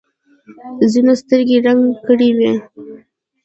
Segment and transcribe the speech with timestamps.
[0.91, 2.53] ځینو سترګې رنګ کړې وي.